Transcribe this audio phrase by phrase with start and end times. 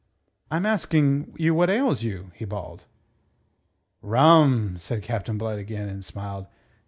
[0.49, 2.85] "I'm asking you what ails you?" he bawled.
[4.01, 6.47] "Rum," said Captain Blood again, and smiled.